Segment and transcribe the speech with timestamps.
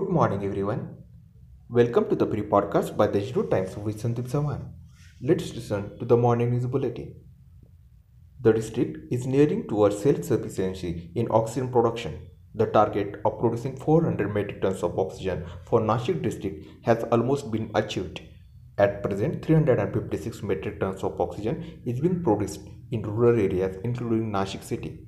[0.00, 0.96] morning, everyone.
[1.68, 4.70] Welcome to the pre podcast by the Zero Times with Sandeep Sawan.
[5.20, 7.14] Let's listen to the morning news bulletin.
[8.40, 12.30] The district is nearing towards self sufficiency in oxygen production.
[12.54, 17.70] The target of producing 400 metric tons of oxygen for Nashik district has almost been
[17.74, 18.22] achieved.
[18.78, 24.62] At present, 356 metric tons of oxygen is being produced in rural areas including Nashik
[24.62, 25.06] city.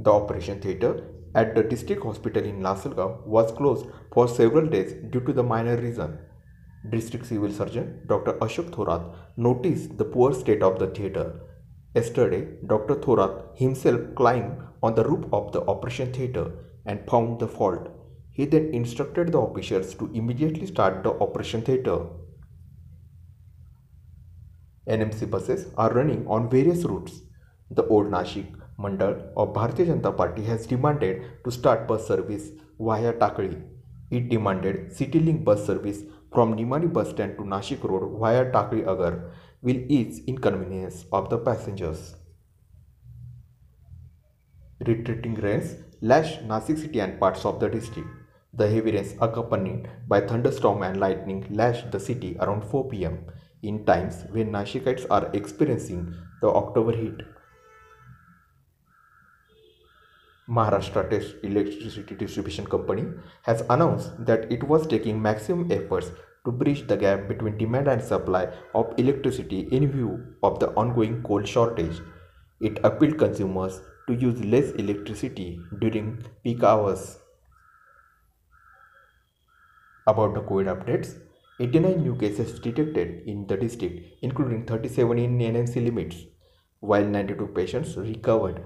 [0.00, 5.20] The operation theatre at the district hospital in Lasalgaon was closed for several days due
[5.20, 6.18] to the minor reason.
[6.90, 8.32] District Civil Surgeon Dr.
[8.34, 11.40] Ashok Thorat noticed the poor state of the theatre.
[11.94, 12.96] Yesterday, Dr.
[12.96, 16.50] Thorat himself climbed on the roof of the operation theatre
[16.86, 17.88] and found the fault.
[18.30, 22.06] He then instructed the officers to immediately start the operation theatre.
[24.88, 27.20] NMC buses are running on various routes.
[27.70, 33.12] The old Nashik Mandal of Bharatiya Janata Party has demanded to start bus service via
[33.12, 33.62] Takali.
[34.10, 39.32] It demanded Citylink bus service from Nimani bus stand to Nashik Road via Takali Agar
[39.62, 42.16] will ease inconvenience of the passengers.
[44.86, 48.08] Retreating rains lashed Nashik city and parts of the district.
[48.54, 53.18] The heavy rains accompanied by thunderstorm and lightning lashed the city around 4 pm
[53.62, 57.20] in times when Nashikites are experiencing the October heat.
[60.56, 61.02] Maharashtra
[61.42, 63.04] Electricity Distribution Company
[63.42, 66.10] has announced that it was taking maximum efforts
[66.44, 70.10] to bridge the gap between demand and supply of electricity in view
[70.42, 72.00] of the ongoing coal shortage.
[72.60, 77.18] It appealed consumers to use less electricity during peak hours.
[80.06, 81.16] About the COVID updates,
[81.60, 86.16] 89 new cases detected in the district, including 37 in NMC limits,
[86.80, 88.64] while 92 patients recovered.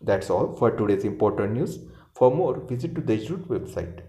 [0.00, 1.78] That's all for today's important news.
[2.14, 4.00] For more, visit to the Institute website.